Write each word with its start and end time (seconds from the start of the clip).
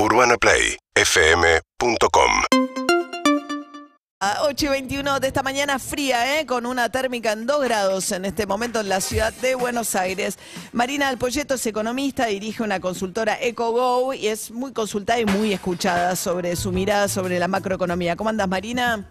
UrbanaPlayFM.com 0.00 2.30
A 4.20 4.42
8 4.42 4.66
y 4.66 4.68
21 4.68 5.18
de 5.18 5.26
esta 5.26 5.42
mañana 5.42 5.80
fría, 5.80 6.38
¿eh? 6.38 6.46
con 6.46 6.66
una 6.66 6.88
térmica 6.88 7.32
en 7.32 7.46
2 7.46 7.64
grados 7.64 8.12
en 8.12 8.24
este 8.24 8.46
momento 8.46 8.78
en 8.78 8.88
la 8.88 9.00
ciudad 9.00 9.32
de 9.32 9.56
Buenos 9.56 9.96
Aires. 9.96 10.38
Marina 10.72 11.08
Alpoyeto 11.08 11.54
es 11.54 11.66
economista, 11.66 12.26
dirige 12.26 12.62
una 12.62 12.78
consultora 12.78 13.38
EcoGo 13.40 14.14
y 14.14 14.28
es 14.28 14.52
muy 14.52 14.72
consultada 14.72 15.18
y 15.18 15.26
muy 15.26 15.52
escuchada 15.52 16.14
sobre 16.14 16.54
su 16.54 16.70
mirada 16.70 17.08
sobre 17.08 17.40
la 17.40 17.48
macroeconomía. 17.48 18.14
¿Cómo 18.14 18.30
andas, 18.30 18.48
Marina? 18.48 19.04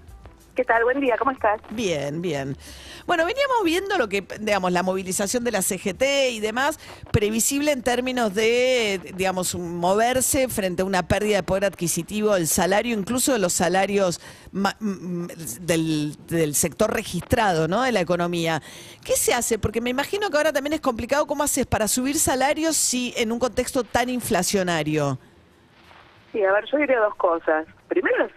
¿Qué 0.57 0.65
tal? 0.65 0.83
Buen 0.85 0.99
día, 0.99 1.15
¿cómo 1.19 1.29
estás? 1.29 1.61
Bien, 1.69 2.19
bien. 2.19 2.57
Bueno, 3.05 3.27
veníamos 3.27 3.63
viendo 3.63 3.95
lo 3.99 4.09
que, 4.09 4.25
digamos, 4.39 4.71
la 4.71 4.81
movilización 4.81 5.43
de 5.43 5.51
la 5.51 5.61
CGT 5.61 6.31
y 6.31 6.39
demás, 6.39 6.79
previsible 7.11 7.71
en 7.71 7.83
términos 7.83 8.33
de, 8.33 9.13
digamos, 9.15 9.53
moverse 9.53 10.47
frente 10.47 10.81
a 10.81 10.85
una 10.85 11.07
pérdida 11.07 11.35
de 11.35 11.43
poder 11.43 11.65
adquisitivo, 11.65 12.35
el 12.35 12.47
salario, 12.47 12.97
incluso 12.97 13.33
de 13.33 13.37
los 13.37 13.53
salarios 13.53 14.19
del, 15.61 16.15
del 16.27 16.55
sector 16.55 16.91
registrado, 16.91 17.67
¿no? 17.67 17.83
De 17.83 17.91
la 17.91 18.01
economía. 18.01 18.63
¿Qué 19.05 19.13
se 19.13 19.35
hace? 19.35 19.59
Porque 19.59 19.79
me 19.79 19.91
imagino 19.91 20.31
que 20.31 20.37
ahora 20.37 20.51
también 20.51 20.73
es 20.73 20.81
complicado 20.81 21.27
cómo 21.27 21.43
haces 21.43 21.67
para 21.67 21.87
subir 21.87 22.17
salarios 22.17 22.75
si 22.75 23.13
en 23.15 23.31
un 23.31 23.37
contexto 23.37 23.83
tan 23.83 24.09
inflacionario. 24.09 25.19
Sí, 26.31 26.43
a 26.43 26.51
ver, 26.51 26.65
yo 26.65 26.77
diría 26.79 26.99
dos 26.99 27.15
cosas. 27.15 27.67
Primero, 27.87 28.27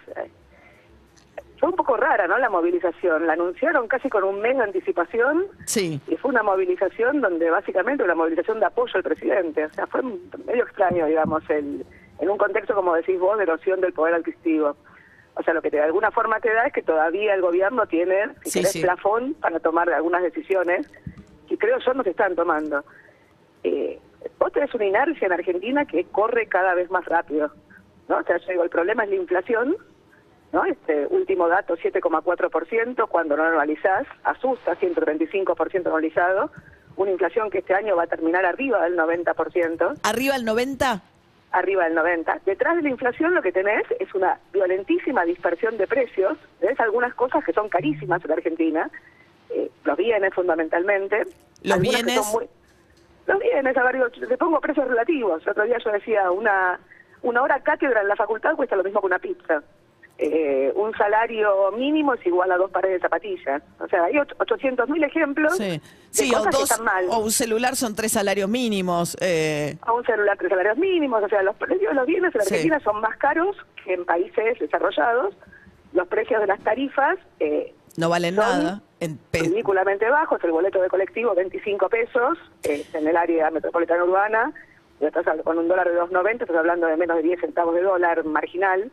fue 1.60 1.68
un 1.68 1.76
poco 1.76 1.96
rara, 1.96 2.26
¿no? 2.26 2.38
La 2.38 2.48
movilización. 2.48 3.26
La 3.26 3.34
anunciaron 3.34 3.86
casi 3.86 4.08
con 4.08 4.24
un 4.24 4.40
mes 4.40 4.56
de 4.56 4.62
anticipación 4.64 5.44
Sí. 5.66 6.00
y 6.08 6.16
fue 6.16 6.30
una 6.30 6.42
movilización 6.42 7.20
donde 7.20 7.50
básicamente 7.50 8.02
una 8.02 8.14
movilización 8.14 8.58
de 8.60 8.66
apoyo 8.66 8.92
al 8.94 9.02
presidente. 9.02 9.66
O 9.66 9.72
sea, 9.74 9.86
fue 9.86 10.02
medio 10.02 10.64
extraño, 10.64 11.04
digamos, 11.06 11.42
el, 11.50 11.84
en 12.18 12.30
un 12.30 12.38
contexto, 12.38 12.74
como 12.74 12.94
decís 12.94 13.20
vos, 13.20 13.36
de 13.36 13.42
erosión 13.44 13.80
del 13.82 13.92
poder 13.92 14.14
adquisitivo. 14.14 14.74
O 15.34 15.42
sea, 15.42 15.52
lo 15.54 15.60
que 15.62 15.70
te- 15.70 15.76
de 15.76 15.82
alguna 15.84 16.10
forma 16.10 16.40
te 16.40 16.52
da 16.52 16.66
es 16.66 16.72
que 16.72 16.82
todavía 16.82 17.34
el 17.34 17.42
gobierno 17.42 17.86
tiene, 17.86 18.28
si 18.42 18.50
Sí, 18.50 18.58
querés, 18.60 18.72
sí. 18.72 18.80
plafón 18.82 19.34
para 19.34 19.60
tomar 19.60 19.88
algunas 19.90 20.22
decisiones 20.22 20.90
que 21.48 21.58
creo 21.58 21.78
yo 21.78 21.92
no 21.94 22.02
se 22.02 22.10
están 22.10 22.34
tomando. 22.34 22.84
Eh, 23.64 23.98
vos 24.38 24.50
tenés 24.52 24.72
una 24.74 24.86
inercia 24.86 25.26
en 25.26 25.32
Argentina 25.32 25.84
que 25.84 26.04
corre 26.04 26.46
cada 26.46 26.74
vez 26.74 26.90
más 26.90 27.04
rápido. 27.04 27.50
¿no? 28.08 28.16
O 28.18 28.22
sea, 28.24 28.38
yo 28.38 28.46
digo, 28.48 28.64
el 28.64 28.70
problema 28.70 29.04
es 29.04 29.10
la 29.10 29.16
inflación, 29.16 29.76
¿no? 30.52 30.64
Este 30.64 31.06
último 31.10 31.48
dato, 31.48 31.76
7,4%, 31.76 33.08
cuando 33.08 33.36
no 33.36 33.44
normalizás, 33.44 34.06
asusta, 34.24 34.76
135% 34.76 35.84
normalizado, 35.84 36.50
una 36.96 37.10
inflación 37.12 37.50
que 37.50 37.58
este 37.58 37.74
año 37.74 37.96
va 37.96 38.04
a 38.04 38.06
terminar 38.08 38.44
arriba 38.44 38.82
del 38.82 38.96
90%, 38.96 40.00
¿Arriba 40.02 40.36
el 40.36 40.44
90? 40.44 41.02
arriba 41.52 41.84
del 41.88 41.96
90%. 41.96 42.40
Detrás 42.44 42.76
de 42.76 42.82
la 42.82 42.90
inflación 42.90 43.34
lo 43.34 43.42
que 43.42 43.52
tenés 43.52 43.84
es 43.98 44.12
una 44.14 44.38
violentísima 44.52 45.24
dispersión 45.24 45.76
de 45.78 45.86
precios, 45.86 46.36
tenés 46.60 46.78
algunas 46.80 47.14
cosas 47.14 47.44
que 47.44 47.52
son 47.52 47.68
carísimas 47.68 48.24
en 48.24 48.32
Argentina, 48.32 48.90
eh, 49.50 49.70
los 49.84 49.96
bienes 49.96 50.32
fundamentalmente. 50.34 51.24
Los 51.62 51.78
que 51.78 51.88
bienes- 51.88 52.14
son 52.24 52.32
muy- 52.32 52.48
los 53.26 53.38
bienes, 53.40 53.76
a 53.76 53.82
ver, 53.84 54.10
te 54.10 54.36
pongo 54.38 54.60
precios 54.60 54.86
relativos. 54.88 55.42
El 55.44 55.50
otro 55.50 55.64
día 55.64 55.78
yo 55.84 55.90
decía, 55.90 56.30
una, 56.30 56.78
una 57.22 57.42
hora 57.42 57.60
cátedra 57.60 58.00
en 58.02 58.08
la 58.08 58.16
facultad 58.16 58.54
cuesta 58.54 58.76
lo 58.76 58.84
mismo 58.84 59.00
que 59.00 59.06
una 59.06 59.18
pizza. 59.18 59.62
Eh, 60.22 60.70
un 60.76 60.92
salario 60.98 61.72
mínimo 61.72 62.12
es 62.12 62.26
igual 62.26 62.52
a 62.52 62.58
dos 62.58 62.70
pares 62.70 62.92
de 62.92 62.98
zapatillas. 63.00 63.62
O 63.78 63.88
sea, 63.88 64.04
hay 64.04 64.18
och- 64.18 64.34
800.000 64.38 65.02
ejemplos 65.02 65.56
Sí. 65.56 65.80
de 66.28 66.36
o, 66.36 66.38
cosas 66.38 66.56
que 66.56 66.62
están 66.64 66.84
mal. 66.84 67.06
o 67.08 67.20
un 67.20 67.30
celular 67.30 67.74
son 67.74 67.94
tres 67.96 68.12
salarios 68.12 68.46
mínimos. 68.50 69.16
eh, 69.22 69.78
A 69.80 69.92
un 69.94 70.04
celular, 70.04 70.36
tres 70.36 70.50
salarios 70.50 70.76
mínimos. 70.76 71.22
O 71.22 71.28
sea, 71.28 71.42
los 71.42 71.56
precios 71.56 71.88
de 71.88 71.94
los 71.94 72.04
bienes 72.06 72.34
en 72.34 72.40
Sí. 72.42 72.48
Argentina 72.54 72.80
son 72.80 73.00
más 73.00 73.16
caros 73.16 73.56
que 73.82 73.94
en 73.94 74.04
países 74.04 74.58
desarrollados. 74.58 75.34
Los 75.94 76.06
precios 76.08 76.38
de 76.42 76.46
las 76.48 76.60
tarifas 76.60 77.16
eh, 77.38 77.72
no 77.96 78.10
valen 78.10 78.34
Son 78.36 78.44
nada. 78.44 78.82
En 79.00 79.18
ridículamente 79.32 80.06
bajos. 80.10 80.38
El 80.44 80.52
boleto 80.52 80.82
de 80.82 80.88
colectivo, 80.90 81.34
25 81.34 81.88
pesos 81.88 82.36
eh, 82.64 82.84
en 82.92 83.08
el 83.08 83.16
área 83.16 83.50
metropolitana 83.50 84.04
urbana. 84.04 84.52
Estás 85.00 85.24
con 85.44 85.56
un 85.56 85.66
dólar 85.66 85.88
de 85.88 85.98
2.90, 85.98 86.42
estás 86.42 86.56
hablando 86.58 86.86
de 86.86 86.98
menos 86.98 87.16
de 87.16 87.22
10 87.22 87.40
centavos 87.40 87.74
de 87.74 87.80
dólar 87.80 88.22
marginal. 88.26 88.92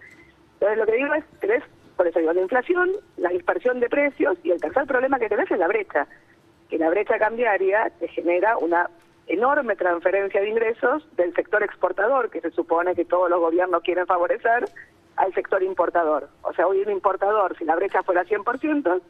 Entonces, 0.59 0.77
lo 0.77 0.85
que 0.85 0.97
digo 0.97 1.13
es, 1.13 1.25
tenés, 1.39 1.63
por 1.95 2.07
eso 2.07 2.19
digo, 2.19 2.33
la 2.33 2.41
inflación, 2.41 2.91
la 3.17 3.29
dispersión 3.29 3.79
de 3.79 3.89
precios 3.89 4.37
y 4.43 4.51
el 4.51 4.59
tercer 4.59 4.85
problema 4.87 5.19
que 5.19 5.29
tenés 5.29 5.49
es 5.51 5.59
la 5.59 5.67
brecha. 5.67 6.07
Que 6.69 6.77
la 6.77 6.89
brecha 6.89 7.19
cambiaria 7.19 7.91
te 7.99 8.07
genera 8.07 8.57
una 8.57 8.89
enorme 9.27 9.75
transferencia 9.75 10.41
de 10.41 10.49
ingresos 10.49 11.07
del 11.15 11.33
sector 11.35 11.61
exportador, 11.61 12.29
que 12.29 12.41
se 12.41 12.51
supone 12.51 12.95
que 12.95 13.05
todos 13.05 13.29
los 13.29 13.39
gobiernos 13.39 13.83
quieren 13.83 14.07
favorecer, 14.07 14.65
al 15.15 15.33
sector 15.33 15.61
importador. 15.63 16.29
O 16.43 16.53
sea, 16.53 16.67
hoy 16.67 16.81
un 16.81 16.91
importador, 16.91 17.57
si 17.57 17.65
la 17.65 17.75
brecha 17.75 18.03
fuera 18.03 18.23
100%, 18.23 19.01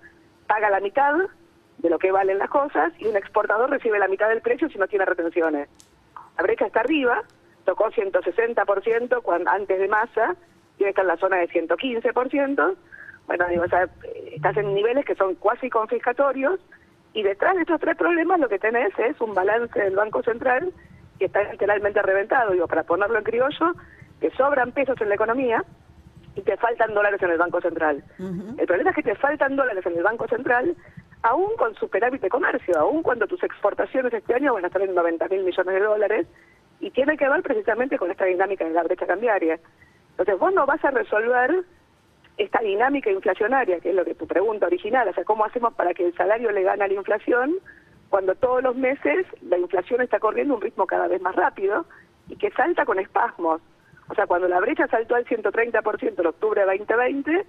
paga 0.48 0.70
la 0.70 0.80
mitad 0.80 1.14
de 1.78 1.90
lo 1.90 2.00
que 2.00 2.12
valen 2.12 2.40
las 2.40 2.50
cosas 2.50 2.94
y 2.98 3.08
un 3.08 3.16
exportador 3.16 3.70
recibe 3.70 4.00
la 4.00 4.08
mitad 4.08 4.30
del 4.30 4.42
precio 4.42 4.70
si 4.70 4.78
no 4.78 4.88
tiene 4.88 5.06
retenciones. 5.06 5.70
La 6.38 6.44
brecha 6.44 6.66
está 6.66 6.80
arriba, 6.80 7.24
tocó 7.66 7.90
160% 7.92 9.22
cuando, 9.22 9.50
antes 9.50 9.80
de 9.80 9.88
masa, 9.88 10.36
tiene 10.78 10.94
que 10.94 11.02
estar 11.02 11.06
en 11.06 11.10
la 11.10 11.18
zona 11.18 11.38
de 11.38 11.50
115%. 11.50 12.76
Bueno, 13.28 13.48
digo, 13.50 13.64
o 13.64 13.68
sea, 13.68 13.90
estás 14.32 14.58
en 14.58 14.74
niveles 14.74 15.06
que 15.06 15.16
son 15.16 15.36
cuasi 15.36 15.70
confiscatorios 15.70 16.60
y 17.14 17.24
detrás 17.24 17.56
de 17.56 17.62
estos 17.62 17.80
tres 17.80 17.98
problemas 17.98 18.40
lo 18.40 18.48
que 18.48 18.60
tenés 18.60 18.92
es 18.98 19.20
un 19.20 19.34
balance 19.34 19.80
del 19.80 19.96
Banco 19.96 20.24
Central 20.24 20.72
que 21.20 21.26
está 21.26 21.44
literalmente 21.52 22.02
reventado, 22.02 22.52
digo, 22.52 22.68
para 22.68 22.84
ponerlo 22.84 23.18
en 23.18 23.24
criollo, 23.24 23.74
que 24.22 24.30
sobran 24.32 24.72
pesos 24.72 25.00
en 25.02 25.10
la 25.10 25.16
economía 25.16 25.64
y 26.36 26.42
te 26.42 26.56
faltan 26.58 26.94
dólares 26.94 27.22
en 27.22 27.32
el 27.32 27.38
Banco 27.38 27.60
Central. 27.60 28.04
El 28.20 28.68
problema 28.68 28.92
es 28.92 28.96
que 28.96 29.04
te 29.04 29.16
faltan 29.16 29.56
dólares 29.56 29.86
en 29.86 29.98
el 29.98 30.04
Banco 30.04 30.28
Central 30.28 30.76
aún 31.24 31.56
con 31.58 31.74
superávit 31.76 32.22
de 32.22 32.30
comercio, 32.30 32.78
aún 32.78 33.02
cuando 33.02 33.28
tus 33.28 33.44
exportaciones 33.44 34.14
este 34.14 34.36
año 34.36 34.54
van 34.54 34.64
a 34.64 34.68
estar 34.68 34.82
en 34.82 34.94
90 34.94 35.28
mil 35.30 35.44
millones 35.44 35.74
de 35.74 35.80
dólares 35.82 36.28
y 36.80 36.92
tiene 36.92 37.18
que 37.18 37.28
ver 37.28 37.42
precisamente 37.42 37.98
con 37.98 38.12
esta 38.12 38.26
dinámica 38.26 38.66
de 38.66 38.72
la 38.72 38.84
brecha 38.84 39.08
cambiaria. 39.08 39.60
Entonces 40.18 40.40
vos 40.40 40.52
no 40.52 40.66
vas 40.66 40.84
a 40.84 40.90
resolver 40.90 41.64
esta 42.38 42.60
dinámica 42.60 43.12
inflacionaria, 43.12 43.80
que 43.80 43.90
es 43.90 43.96
lo 43.96 44.04
que 44.04 44.16
tu 44.16 44.26
pregunta 44.26 44.66
original, 44.66 45.08
o 45.08 45.14
sea, 45.14 45.24
¿cómo 45.24 45.46
hacemos 45.46 45.76
para 45.76 45.94
que 45.94 46.08
el 46.08 46.16
salario 46.16 46.52
le 46.52 46.64
gane 46.64 46.84
a 46.84 46.88
la 46.88 46.94
inflación 46.94 47.56
cuando 48.10 48.34
todos 48.34 48.64
los 48.64 48.76
meses 48.76 49.28
la 49.44 49.60
inflación 49.60 50.02
está 50.02 50.20
corriendo 50.20 50.56
un 50.56 50.62
ritmo 50.62 50.88
cada 50.88 51.08
vez 51.08 51.22
más 51.22 51.36
rápido 51.36 51.86
y 52.30 52.36
que 52.36 52.50
salta 52.52 52.84
con 52.84 53.00
espasmos? 53.00 53.62
O 54.10 54.16
sea, 54.16 54.26
cuando 54.26 54.48
la 54.48 54.60
brecha 54.60 54.88
saltó 54.88 55.14
al 55.14 55.26
130% 55.26 56.20
en 56.20 56.26
octubre 56.26 56.62
de 56.62 56.78
2020, 56.78 57.46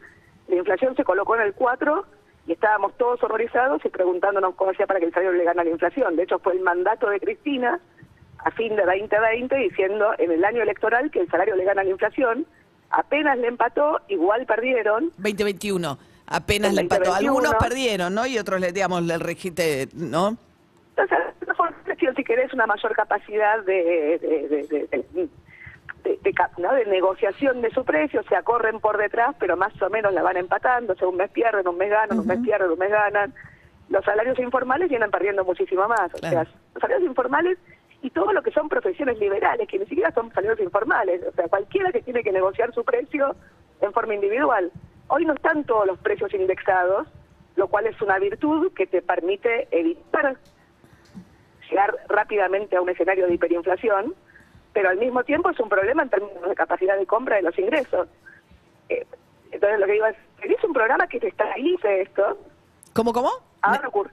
la 0.48 0.56
inflación 0.56 0.94
se 0.94 1.04
colocó 1.04 1.36
en 1.36 1.42
el 1.42 1.54
4 1.54 2.04
y 2.46 2.52
estábamos 2.52 2.96
todos 2.98 3.22
horrorizados 3.22 3.82
y 3.84 3.88
preguntándonos 3.88 4.54
cómo 4.56 4.72
hacía 4.72 4.86
para 4.86 5.00
que 5.00 5.06
el 5.06 5.12
salario 5.12 5.38
le 5.38 5.44
gane 5.44 5.62
a 5.62 5.64
la 5.64 5.70
inflación. 5.70 6.16
De 6.16 6.24
hecho, 6.24 6.38
fue 6.38 6.52
el 6.52 6.60
mandato 6.60 7.08
de 7.08 7.20
Cristina 7.20 7.80
a 8.44 8.50
fin 8.52 8.74
de 8.76 8.84
2020 8.84 9.56
diciendo 9.56 10.10
en 10.18 10.30
el 10.32 10.44
año 10.44 10.62
electoral 10.62 11.10
que 11.10 11.20
el 11.20 11.28
salario 11.30 11.56
le 11.56 11.64
gana 11.64 11.82
la 11.84 11.90
inflación. 11.90 12.46
Apenas 12.90 13.36
le 13.38 13.48
empató, 13.48 14.00
igual 14.08 14.46
perdieron. 14.46 15.10
2021. 15.18 15.98
Apenas 16.26 16.70
En 16.70 16.76
le 16.76 16.80
empató. 16.82 17.04
2021. 17.10 17.16
Algunos 17.38 17.54
perdieron, 17.62 18.14
¿no? 18.14 18.26
Y 18.26 18.38
otros, 18.38 18.60
le 18.60 18.72
digamos, 18.72 19.02
le 19.02 19.18
registe, 19.18 19.88
¿no? 19.94 20.36
Entonces, 20.96 21.18
si 22.16 22.24
querés, 22.24 22.52
una 22.54 22.66
mayor 22.66 22.94
capacidad 22.94 23.62
de, 23.64 24.18
de, 24.20 24.48
de, 24.48 24.88
de- 25.12 25.28
¿no? 26.58 26.72
de 26.72 26.86
negociación 26.86 27.60
de 27.60 27.70
su 27.70 27.84
precio, 27.84 28.22
se 28.28 28.42
corren 28.42 28.80
por 28.80 28.96
detrás, 28.96 29.34
pero 29.38 29.56
más 29.56 29.72
o 29.82 29.90
menos 29.90 30.12
la 30.14 30.22
van 30.22 30.36
empatando, 30.38 30.94
o 30.94 30.96
sea, 30.96 31.06
un 31.08 31.16
mes 31.16 31.30
pierden, 31.30 31.66
un 31.68 31.76
mes 31.76 31.90
ganan, 31.90 32.18
un 32.18 32.26
mes 32.26 32.38
pierden, 32.42 32.70
un 32.70 32.78
mes 32.78 32.90
ganan. 32.90 33.34
Los 33.90 34.04
salarios 34.04 34.38
informales 34.38 34.88
vienen 34.88 35.10
perdiendo 35.10 35.44
muchísimo 35.44 35.86
más, 35.88 36.12
o 36.14 36.18
Claro. 36.18 36.44
sea, 36.44 36.54
los 36.74 36.80
salarios 36.80 37.02
informales 37.08 37.58
y 38.02 38.10
todo 38.10 38.32
lo 38.32 38.42
que 38.42 38.52
son 38.52 38.68
profesiones 38.68 39.18
liberales, 39.18 39.66
que 39.68 39.78
ni 39.78 39.86
siquiera 39.86 40.12
son 40.12 40.32
salarios 40.32 40.60
informales, 40.60 41.22
o 41.26 41.32
sea, 41.32 41.48
cualquiera 41.48 41.90
que 41.90 42.02
tiene 42.02 42.22
que 42.22 42.32
negociar 42.32 42.72
su 42.72 42.84
precio 42.84 43.34
en 43.80 43.92
forma 43.92 44.14
individual. 44.14 44.70
Hoy 45.08 45.24
no 45.24 45.34
están 45.34 45.64
todos 45.64 45.86
los 45.86 45.98
precios 45.98 46.32
indexados, 46.34 47.08
lo 47.56 47.68
cual 47.68 47.86
es 47.86 48.00
una 48.00 48.18
virtud 48.18 48.72
que 48.72 48.86
te 48.86 49.02
permite 49.02 49.66
evitar 49.70 50.36
llegar 51.68 51.96
rápidamente 52.08 52.76
a 52.76 52.80
un 52.80 52.88
escenario 52.88 53.26
de 53.26 53.34
hiperinflación, 53.34 54.14
pero 54.72 54.90
al 54.90 54.98
mismo 54.98 55.24
tiempo 55.24 55.50
es 55.50 55.58
un 55.58 55.68
problema 55.68 56.02
en 56.02 56.10
términos 56.10 56.48
de 56.48 56.54
capacidad 56.54 56.96
de 56.96 57.06
compra 57.06 57.36
de 57.36 57.42
los 57.42 57.58
ingresos. 57.58 58.08
Eh, 58.88 59.06
entonces 59.50 59.80
lo 59.80 59.86
que 59.86 59.92
digo 59.92 60.06
es, 60.06 60.16
es 60.42 60.64
un 60.64 60.72
programa 60.72 61.06
que 61.08 61.18
te 61.18 61.28
estabilice 61.28 62.02
esto, 62.02 62.38
¿Cómo, 62.92 63.12
cómo? 63.12 63.30
ahora 63.62 63.88
ocurre. 63.88 64.10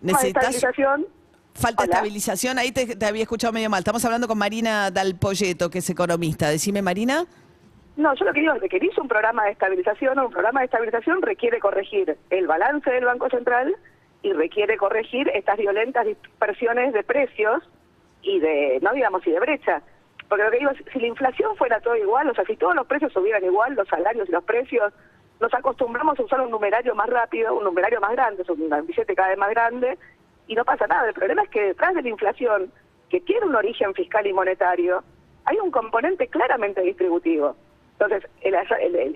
Necesitas... 0.00 0.44
estabilización, 0.44 1.06
Falta 1.56 1.84
Hola. 1.84 1.94
estabilización, 1.94 2.58
ahí 2.58 2.70
te, 2.70 2.96
te 2.96 3.06
había 3.06 3.22
escuchado 3.22 3.52
medio 3.52 3.70
mal. 3.70 3.80
Estamos 3.80 4.04
hablando 4.04 4.28
con 4.28 4.38
Marina 4.38 4.90
Dalpolleto, 4.90 5.70
que 5.70 5.78
es 5.78 5.90
economista. 5.90 6.50
Decime, 6.50 6.82
Marina. 6.82 7.24
No, 7.96 8.14
yo 8.14 8.26
lo 8.26 8.32
que 8.34 8.40
digo 8.40 8.52
es 8.52 8.60
que 8.60 8.68
quien 8.68 8.84
hizo 8.84 9.00
un 9.00 9.08
programa 9.08 9.44
de 9.44 9.52
estabilización, 9.52 10.18
un 10.18 10.30
programa 10.30 10.60
de 10.60 10.66
estabilización 10.66 11.22
requiere 11.22 11.58
corregir 11.60 12.18
el 12.28 12.46
balance 12.46 12.90
del 12.90 13.06
Banco 13.06 13.30
Central 13.30 13.74
y 14.22 14.32
requiere 14.34 14.76
corregir 14.76 15.30
estas 15.34 15.56
violentas 15.56 16.04
dispersiones 16.04 16.92
de 16.92 17.02
precios 17.02 17.62
y 18.20 18.38
de, 18.40 18.78
no 18.82 18.92
digamos, 18.92 19.26
y 19.26 19.30
de 19.30 19.40
brecha. 19.40 19.82
Porque 20.28 20.44
lo 20.44 20.50
que 20.50 20.58
digo 20.58 20.70
es, 20.72 20.78
si 20.92 20.98
la 20.98 21.06
inflación 21.06 21.56
fuera 21.56 21.80
todo 21.80 21.96
igual, 21.96 22.28
o 22.28 22.34
sea, 22.34 22.44
si 22.44 22.56
todos 22.56 22.74
los 22.74 22.86
precios 22.86 23.12
subieran 23.12 23.44
igual, 23.44 23.74
los 23.74 23.88
salarios 23.88 24.28
y 24.28 24.32
los 24.32 24.44
precios, 24.44 24.92
nos 25.40 25.54
acostumbramos 25.54 26.18
a 26.18 26.22
usar 26.22 26.40
un 26.40 26.50
numerario 26.50 26.94
más 26.94 27.08
rápido, 27.08 27.54
un 27.54 27.64
numerario 27.64 28.00
más 28.00 28.12
grande, 28.12 28.42
es 28.42 28.48
un 28.48 28.68
billete 28.86 29.14
cada 29.14 29.28
vez 29.28 29.38
más 29.38 29.50
grande, 29.50 29.98
y 30.46 30.54
no 30.54 30.64
pasa 30.64 30.86
nada. 30.86 31.08
El 31.08 31.14
problema 31.14 31.42
es 31.42 31.50
que 31.50 31.62
detrás 31.62 31.94
de 31.94 32.02
la 32.02 32.08
inflación, 32.08 32.72
que 33.08 33.20
tiene 33.20 33.46
un 33.46 33.54
origen 33.54 33.94
fiscal 33.94 34.26
y 34.26 34.32
monetario, 34.32 35.02
hay 35.44 35.58
un 35.58 35.70
componente 35.70 36.26
claramente 36.28 36.82
distributivo. 36.82 37.56
Entonces, 37.98 38.28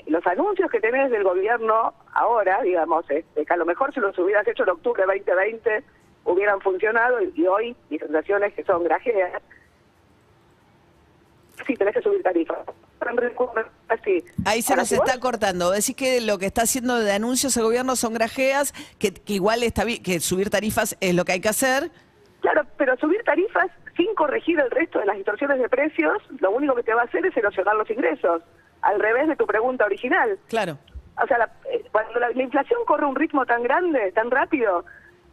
los 0.07 0.27
anuncios 0.27 0.71
que 0.71 0.81
tenés 0.81 1.11
del 1.11 1.23
gobierno 1.23 1.93
ahora, 2.15 2.63
digamos, 2.63 3.05
este, 3.11 3.45
que 3.45 3.53
a 3.53 3.57
lo 3.57 3.67
mejor 3.67 3.93
si 3.93 4.01
los 4.01 4.19
hubieras 4.19 4.47
hecho 4.49 4.63
en 4.63 4.71
octubre 4.71 5.03
de 5.03 5.19
2020 5.19 5.85
hubieran 6.25 6.61
funcionado 6.61 7.19
y, 7.21 7.47
hoy 7.47 7.77
mis 7.91 8.01
sensaciones 8.01 8.55
que 8.55 8.65
son 8.65 8.85
grajeas, 8.85 9.43
sí 11.67 11.75
tenés 11.77 11.95
que 11.95 12.03
subir 12.03 12.23
tarifas. 12.23 12.59
Ahí 14.45 14.63
se 14.63 14.77
nos 14.77 14.93
está 14.93 15.19
cortando. 15.19 15.71
Decís 15.71 15.97
que 15.97 16.21
lo 16.21 16.39
que 16.39 16.47
está 16.47 16.63
haciendo 16.63 16.99
de 16.99 17.13
anuncios 17.13 17.57
el 17.57 17.65
gobierno 17.65 17.97
son 17.97 18.15
grajeas, 18.15 18.73
que, 18.99 19.13
igual 19.27 19.63
está 19.63 19.85
que 19.85 20.21
subir 20.21 20.51
tarifas 20.51 20.97
es 21.01 21.15
lo 21.15 21.25
que 21.25 21.33
hay 21.33 21.41
que 21.41 21.49
hacer. 21.49 21.91
Claro, 22.41 22.63
pero 22.77 22.97
subir 22.97 23.23
tarifas 23.25 23.71
sin 23.97 24.15
corregir 24.15 24.59
el 24.59 24.71
resto 24.71 24.99
de 24.99 25.07
las 25.07 25.17
distorsiones 25.17 25.59
de 25.59 25.69
precios, 25.69 26.23
lo 26.39 26.51
único 26.53 26.75
que 26.75 26.83
te 26.83 26.95
va 26.95 27.03
a 27.03 27.05
hacer 27.05 27.25
es 27.27 27.37
erosionar 27.37 27.77
los 27.77 27.91
ingresos, 27.91 28.43
al 28.83 28.99
revés 28.99 29.29
de 29.29 29.37
tu 29.37 29.47
pregunta 29.47 29.85
original. 29.85 30.39
Claro. 30.49 30.79
O 31.23 31.27
sea, 31.27 31.51
eh, 31.71 31.85
cuando 31.93 32.19
la, 32.19 32.31
inflación 32.33 32.81
corre 32.87 33.05
un 33.05 33.15
ritmo 33.15 33.45
tan 33.45 33.63
grande, 33.63 34.13
tan 34.13 34.31
rápido, 34.31 34.85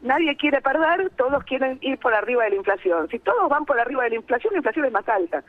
nadie 0.01 0.35
quiere 0.35 0.61
perder, 0.61 1.11
todos 1.11 1.43
quieren 1.45 1.77
ir 1.81 1.97
por 1.99 2.13
arriba 2.13 2.43
de 2.43 2.51
la 2.51 2.55
inflación. 2.57 3.07
Si 3.09 3.19
todos 3.19 3.47
van 3.49 3.65
por 3.65 3.79
arriba 3.79 4.03
de 4.03 4.09
la 4.09 4.15
inflación, 4.17 4.53
la 4.53 4.57
inflación 4.57 4.85
es 4.85 4.91
más 4.91 5.07
alta. 5.07 5.43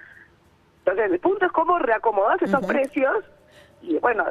Entonces, 0.88 1.12
el 1.12 1.20
punto 1.20 1.46
es 1.46 1.52
cómo 1.52 1.78
reacomodar 1.78 2.42
esos 2.42 2.64
precios 2.64 3.24
y 3.80 3.96
bueno, 3.98 4.24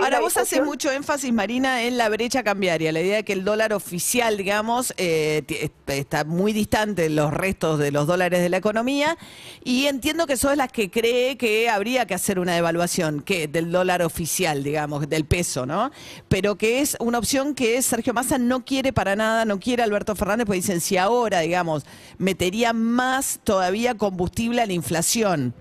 Ahora 0.00 0.20
vos 0.20 0.36
haces 0.38 0.64
mucho 0.64 0.90
énfasis, 0.90 1.30
Marina, 1.30 1.82
en 1.82 1.98
la 1.98 2.08
brecha 2.08 2.42
cambiaria, 2.42 2.92
la 2.92 3.00
idea 3.02 3.16
de 3.16 3.24
que 3.24 3.34
el 3.34 3.44
dólar 3.44 3.74
oficial, 3.74 4.38
digamos, 4.38 4.94
eh, 4.96 5.42
está 5.86 6.24
muy 6.24 6.54
distante 6.54 7.02
de 7.02 7.10
los 7.10 7.32
restos 7.32 7.78
de 7.78 7.90
los 7.90 8.06
dólares 8.06 8.40
de 8.40 8.48
la 8.48 8.56
economía 8.56 9.18
y 9.62 9.86
entiendo 9.86 10.26
que 10.26 10.38
sos 10.38 10.56
las 10.56 10.72
que 10.72 10.90
cree 10.90 11.36
que 11.36 11.68
habría 11.68 12.06
que 12.06 12.14
hacer 12.14 12.38
una 12.38 12.54
devaluación 12.54 13.20
que 13.20 13.48
del 13.48 13.70
dólar 13.70 14.00
oficial, 14.00 14.62
digamos, 14.62 15.06
del 15.10 15.26
peso, 15.26 15.66
¿no? 15.66 15.90
Pero 16.28 16.56
que 16.56 16.80
es 16.80 16.96
una 16.98 17.18
opción 17.18 17.54
que 17.54 17.82
Sergio 17.82 18.14
Massa 18.14 18.38
no 18.38 18.64
quiere 18.64 18.94
para 18.94 19.14
nada, 19.14 19.44
no 19.44 19.60
quiere 19.60 19.82
Alberto 19.82 20.16
Fernández, 20.16 20.46
porque 20.46 20.60
dicen 20.60 20.80
si 20.80 20.96
ahora, 20.96 21.40
digamos, 21.40 21.84
metería 22.16 22.72
más 22.72 23.40
todavía 23.44 23.94
combustible 23.94 24.62
a 24.62 24.66
la 24.66 24.72
inflación. 24.72 25.54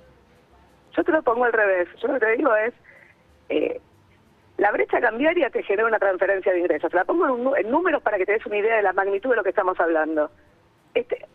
Yo 0.96 1.04
te 1.04 1.12
lo 1.12 1.22
pongo 1.22 1.46
al 1.46 1.54
revés. 1.54 1.88
Yo 2.02 2.08
lo 2.08 2.14
que 2.16 2.26
te 2.26 2.38
digo 2.38 2.56
es, 2.56 2.74
eh, 3.50 3.82
la 4.58 4.72
brecha 4.72 5.02
cambiaria 5.02 5.50
te 5.50 5.64
genera 5.64 5.88
una 5.88 6.00
transferencia 6.00 6.54
de 6.54 6.60
ingresos. 6.60 6.94
La 6.94 7.04
pongo 7.04 7.56
en, 7.56 7.70
números 7.70 8.02
para 8.02 8.18
que 8.18 8.26
te 8.26 8.34
des 8.34 8.46
una 8.46 8.58
idea 8.58 8.78
de 8.78 8.84
la 8.84 8.94
magnitud 8.94 9.30
de 9.30 9.36
lo 9.36 9.44
que 9.44 9.50
estamos 9.50 9.80
hablando. 9.80 10.32
Este, 10.94 11.26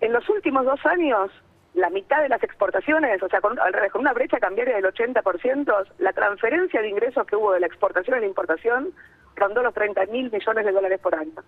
en 0.00 0.12
los 0.12 0.28
últimos 0.28 0.64
dos 0.64 0.84
años, 0.86 1.30
la 1.74 1.90
mitad 1.90 2.22
de 2.22 2.28
las 2.28 2.42
exportaciones, 2.42 3.22
o 3.22 3.28
sea, 3.28 3.40
con, 3.40 3.58
al 3.58 3.72
revés, 3.72 3.90
con 3.90 4.02
una 4.02 4.12
brecha 4.12 4.38
cambiaria 4.38 4.76
del 4.76 4.84
80%, 4.84 5.86
la 5.98 6.12
transferencia 6.12 6.80
de 6.80 6.88
ingresos 6.88 7.26
que 7.26 7.36
hubo 7.36 7.52
de 7.52 7.60
la 7.60 7.66
exportación 7.66 8.16
a 8.16 8.20
la 8.20 8.26
importación 8.26 8.92
rondó 9.34 9.62
los 9.62 9.74
30 9.74 10.06
mil 10.06 10.30
millones 10.30 10.64
de 10.64 10.72
dólares 10.72 11.00
por 11.00 11.14
año. 11.14 11.42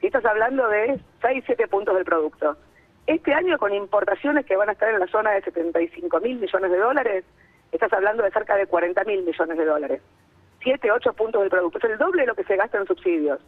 Y 0.00 0.06
estás 0.06 0.24
hablando 0.24 0.68
de 0.68 0.98
6, 1.22 1.44
7 1.46 1.68
puntos 1.68 1.94
del 1.94 2.04
producto. 2.04 2.56
Este 3.06 3.32
año, 3.34 3.58
con 3.58 3.72
importaciones 3.72 4.44
que 4.46 4.56
van 4.56 4.68
a 4.68 4.72
estar 4.72 4.92
en 4.92 4.98
la 4.98 5.06
zona 5.06 5.30
de 5.32 5.42
75 5.42 6.20
mil 6.20 6.38
millones 6.38 6.70
de 6.70 6.78
dólares, 6.78 7.24
estás 7.70 7.92
hablando 7.92 8.22
de 8.22 8.30
cerca 8.30 8.56
de 8.56 8.66
40 8.66 9.04
mil 9.04 9.22
millones 9.22 9.56
de 9.56 9.64
dólares. 9.64 10.02
7, 10.62 10.90
8 10.90 11.12
puntos 11.12 11.40
del 11.40 11.50
producto. 11.50 11.78
Es 11.78 11.84
el 11.84 11.98
doble 11.98 12.22
de 12.22 12.26
lo 12.26 12.34
que 12.34 12.44
se 12.44 12.56
gasta 12.56 12.78
en 12.78 12.86
subsidios. 12.86 13.38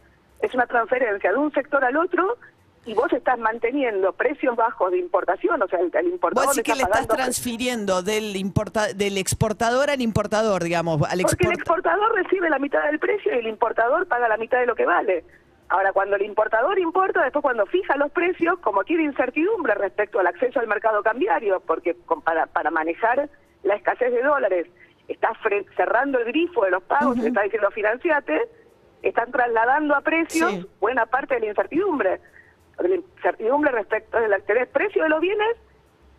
Es 0.41 0.53
una 0.53 0.65
transferencia 0.67 1.31
de 1.31 1.37
un 1.37 1.51
sector 1.51 1.83
al 1.83 1.97
otro 1.97 2.37
y 2.85 2.93
vos 2.93 3.11
estás 3.11 3.37
manteniendo 3.37 4.13
precios 4.13 4.55
bajos 4.55 4.91
de 4.91 4.99
importación, 4.99 5.61
o 5.61 5.67
sea, 5.67 5.79
el, 5.79 6.07
importador... 6.07 6.47
Vos 6.47 6.55
sí 6.55 6.63
que 6.63 6.75
le 6.75 6.83
estás 6.83 7.07
transfiriendo 7.07 8.01
del, 8.01 8.35
importa, 8.37 8.93
del 8.93 9.17
exportador 9.17 9.89
al 9.89 10.01
importador, 10.01 10.63
digamos. 10.63 11.01
Al 11.09 11.19
Porque 11.21 11.47
el 11.47 11.53
exportador 11.53 12.15
recibe 12.15 12.49
la 12.49 12.57
mitad 12.57 12.83
del 12.85 12.99
precio 12.99 13.35
y 13.35 13.39
el 13.39 13.47
importador 13.47 14.07
paga 14.07 14.29
la 14.29 14.37
mitad 14.37 14.59
de 14.59 14.65
lo 14.65 14.75
que 14.75 14.85
vale. 14.85 15.25
Ahora, 15.69 15.93
cuando 15.93 16.15
el 16.15 16.23
importador 16.23 16.79
importa, 16.79 17.23
después 17.23 17.43
cuando 17.43 17.65
fija 17.67 17.95
los 17.95 18.11
precios, 18.11 18.57
como 18.59 18.83
tiene 18.83 19.03
incertidumbre 19.03 19.75
respecto 19.75 20.19
al 20.19 20.25
acceso 20.25 20.59
al 20.59 20.67
mercado 20.67 21.03
cambiario, 21.03 21.59
porque 21.59 21.95
para, 22.23 22.47
para 22.47 22.71
manejar 22.71 23.29
la 23.63 23.75
escasez 23.75 24.11
de 24.11 24.23
dólares, 24.23 24.67
está 25.07 25.31
cerrando 25.75 26.19
el 26.19 26.25
grifo 26.25 26.65
de 26.65 26.71
los 26.71 26.83
pagos, 26.83 27.17
uh 27.19 27.25
está 27.25 27.43
diciendo 27.43 27.69
financiate, 27.71 28.49
están 29.03 29.31
trasladando 29.31 29.95
a 29.95 30.01
precios 30.01 30.67
buena 30.79 31.05
parte 31.05 31.35
de 31.35 31.41
la 31.41 31.45
incertidumbre. 31.47 32.19
La 32.79 32.95
incertidumbre 32.95 33.71
respecto 33.71 34.17
del 34.19 34.67
precio 34.69 35.03
de 35.03 35.09
los 35.09 35.21
bienes 35.21 35.55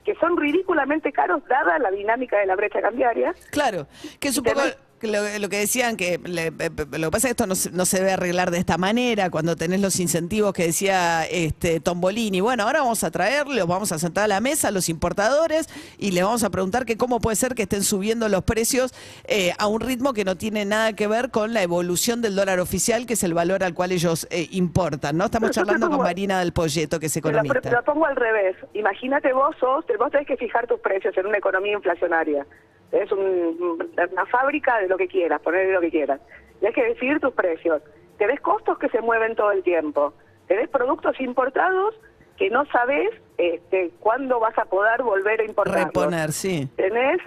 que 0.05 0.15
son 0.17 0.37
ridículamente 0.37 1.13
caros 1.13 1.47
dada 1.49 1.79
la 1.79 1.91
dinámica 1.91 2.39
de 2.39 2.47
la 2.47 2.57
brecha 2.57 2.81
cambiaria. 2.81 3.35
Claro, 3.51 3.87
que 4.19 4.29
es 4.29 4.39
un 4.39 4.45
poco 4.45 4.61
lo, 5.09 5.49
que 5.49 5.59
decían 5.59 5.97
que 5.97 6.19
lo 6.19 6.57
que 6.59 7.11
pasa 7.11 7.29
es 7.29 7.35
que 7.35 7.43
esto 7.43 7.47
no, 7.47 7.85
se 7.85 7.99
debe 7.99 8.13
arreglar 8.13 8.51
de 8.51 8.59
esta 8.59 8.77
manera 8.79 9.31
cuando 9.31 9.57
tenés 9.57 9.81
los 9.81 9.99
incentivos 10.01 10.53
que 10.53 10.65
decía 10.65 11.25
este 11.25 11.81
Tombolini. 11.81 12.41
Bueno, 12.41 12.65
ahora 12.65 12.81
vamos 12.81 13.03
a 13.05 13.11
traerlos, 13.11 13.67
vamos 13.67 13.93
a 13.93 13.99
sentar 13.99 14.25
a 14.25 14.29
la 14.29 14.41
mesa 14.41 14.69
a 14.69 14.71
los 14.71 14.89
importadores 14.89 15.69
y 15.99 16.13
les 16.13 16.25
vamos 16.25 16.45
a 16.45 16.51
preguntar 16.51 16.85
que 16.85 16.97
cómo 16.97 17.21
puede 17.21 17.37
ser 17.37 17.55
que 17.55 17.63
estén 17.63 17.83
subiendo 17.83 18.29
los 18.29 18.45
precios 18.45 18.93
eh, 19.25 19.53
a 19.59 19.67
un 19.67 19.81
ritmo 19.81 20.13
que 20.13 20.25
no 20.25 20.37
tiene 20.37 20.65
nada 20.65 20.93
que 20.93 21.07
ver 21.07 21.31
con 21.31 21.55
la 21.55 21.63
evolución 21.63 22.21
del 22.21 22.37
dólar 22.37 22.61
oficial, 22.61 23.07
que 23.07 23.15
es 23.15 23.23
el 23.23 23.35
valor 23.35 23.65
al 23.65 23.75
cual 23.75 23.93
ellos 23.93 24.27
eh, 24.31 24.49
importan. 24.51 25.17
¿no? 25.17 25.27
Estamos 25.27 25.51
charlando 25.51 25.89
con 25.89 25.99
Marina 25.99 26.41
del 26.41 26.53
Polleto, 26.53 27.01
que 27.01 27.07
es 27.07 27.17
economista. 27.17 27.61
Pero, 27.61 27.77
lo 27.77 27.85
pongo 27.85 28.07
al 28.07 28.17
revés. 28.17 28.57
Imagínate 28.75 29.33
vos 29.33 29.55
sos, 29.59 29.85
vos 29.99 30.11
tenés 30.11 30.27
que 30.27 30.37
fijar 30.37 30.67
tus 30.67 30.81
precios 30.81 31.17
en 31.17 31.27
una 31.27 31.39
economía 31.39 31.73
inflacionaria 31.73 32.47
es 32.93 33.11
una 33.13 34.27
fábrica 34.27 34.79
de 34.81 34.89
lo 34.89 34.97
que 34.97 35.09
quieras, 35.09 35.41
ponerle 35.41 35.73
lo 35.73 35.81
que 35.81 35.91
quieras. 35.91 36.21
Tienes 36.59 36.75
que 36.75 36.85
decidir 36.85 37.21
tus 37.21 37.33
precios. 37.33 37.83
Tenés 38.19 38.41
costos 38.41 38.79
que 38.79 38.89
se 38.89 39.01
mueven 39.01 39.35
todo 39.35 39.53
el 39.53 39.63
tiempo. 39.63 40.13
Tenés 40.47 40.69
productos 40.69 41.19
importados 41.21 41.95
que 42.37 42.51
no 42.51 42.65
sabes 42.67 43.11
este, 43.39 43.91
cuándo 44.01 44.41
vas 44.41 44.57
a 44.59 44.65
poder 44.65 45.03
volver 45.03 45.41
a 45.41 45.45
importar. 45.45 45.87
Reponer, 45.87 46.33
sí. 46.33 46.69
Tenés 46.77 47.21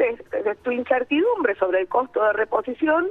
tu 0.63 0.71
incertidumbre 0.71 1.55
sobre 1.55 1.81
el 1.81 1.87
costo 1.87 2.23
de 2.23 2.33
reposición 2.33 3.07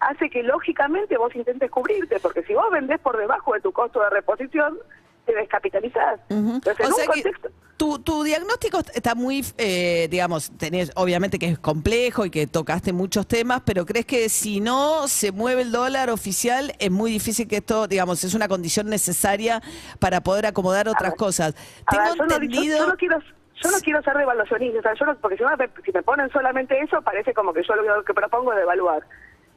hace 0.00 0.30
que 0.30 0.42
lógicamente 0.42 1.16
vos 1.16 1.34
intentes 1.34 1.70
cubrirte, 1.70 2.20
porque 2.20 2.42
si 2.42 2.54
vos 2.54 2.70
vendés 2.70 3.00
por 3.00 3.16
debajo 3.16 3.54
de 3.54 3.60
tu 3.60 3.72
costo 3.72 4.00
de 4.00 4.10
reposición, 4.10 4.78
te 5.26 5.34
descapitalizás. 5.34 6.20
Entonces, 6.30 6.86
en 6.86 6.92
un 6.92 7.06
contexto... 7.06 7.50
Tu, 7.76 7.98
tu 7.98 8.22
diagnóstico 8.22 8.78
está 8.94 9.14
muy, 9.14 9.44
eh, 9.58 10.08
digamos, 10.10 10.50
tenés 10.56 10.90
obviamente 10.94 11.38
que 11.38 11.46
es 11.46 11.58
complejo 11.58 12.24
y 12.24 12.30
que 12.30 12.46
tocaste 12.46 12.94
muchos 12.94 13.26
temas, 13.26 13.60
pero 13.66 13.84
crees 13.84 14.06
que 14.06 14.30
si 14.30 14.60
no 14.60 15.06
se 15.08 15.30
mueve 15.30 15.60
el 15.60 15.72
dólar 15.72 16.08
oficial 16.08 16.72
es 16.78 16.90
muy 16.90 17.10
difícil 17.10 17.46
que 17.46 17.56
esto, 17.56 17.86
digamos, 17.86 18.24
es 18.24 18.32
una 18.32 18.48
condición 18.48 18.88
necesaria 18.88 19.60
para 19.98 20.22
poder 20.22 20.46
acomodar 20.46 20.88
otras 20.88 21.14
cosas. 21.16 21.54
Tengo 21.90 22.24
entendido. 22.24 22.78
yo, 22.78 22.86
no 22.86 22.96
quiero, 22.96 23.18
yo 23.20 23.70
no 23.70 23.78
quiero 23.80 24.02
ser 24.02 24.16
devaluacionista, 24.16 24.94
yo 24.94 25.14
porque 25.20 25.36
si 25.36 25.44
me, 25.44 25.50
si 25.84 25.92
me 25.92 26.02
ponen 26.02 26.30
solamente 26.30 26.80
eso, 26.80 27.02
parece 27.02 27.34
como 27.34 27.52
que 27.52 27.62
yo 27.62 27.74
lo 27.76 28.02
que 28.04 28.14
propongo 28.14 28.54
es 28.54 28.58
devaluar. 28.58 29.02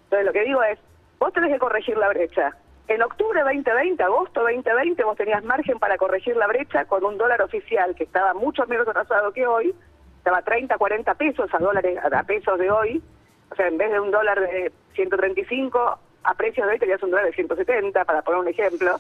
Entonces 0.04 0.26
lo 0.26 0.34
que 0.34 0.44
digo 0.44 0.62
es, 0.64 0.78
vos 1.20 1.32
tenés 1.32 1.54
que 1.54 1.60
corregir 1.60 1.98
la 1.98 2.10
brecha. 2.10 2.54
En 2.90 3.04
octubre 3.04 3.44
2020, 3.44 4.02
agosto 4.02 4.42
2020, 4.42 5.04
vos 5.04 5.16
tenías 5.16 5.44
margen 5.44 5.78
para 5.78 5.96
corregir 5.96 6.36
la 6.36 6.48
brecha 6.48 6.86
con 6.86 7.06
un 7.06 7.20
dólar 7.20 7.40
oficial 7.44 7.94
que 7.94 8.04
estaba 8.04 8.34
mucho 8.34 8.66
menos 8.66 8.88
atrasado 8.88 9.32
que 9.32 9.46
hoy, 9.46 9.76
estaba 10.18 10.42
30, 10.42 10.76
40 10.76 11.14
pesos 11.14 11.54
a 11.54 11.60
dólares 11.60 12.00
a 12.04 12.24
pesos 12.24 12.58
de 12.58 12.72
hoy, 12.72 13.04
o 13.52 13.56
sea, 13.56 13.68
en 13.68 13.78
vez 13.78 13.92
de 13.92 14.00
un 14.00 14.10
dólar 14.10 14.40
de 14.40 14.72
135 14.96 16.00
a 16.24 16.34
precios 16.34 16.66
de 16.66 16.74
hoy 16.74 16.80
tenías 16.80 17.04
un 17.04 17.12
dólar 17.12 17.28
de 17.28 17.34
170, 17.34 18.06
para 18.06 18.24
poner 18.24 18.40
un 18.40 18.48
ejemplo. 18.48 18.98